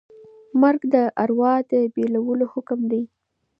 مرګ 0.61 0.81
د 0.93 0.95
ارواح 1.23 1.57
د 1.71 1.73
بېلولو 1.93 2.45
حکم 2.53 2.79
دی. 2.91 3.03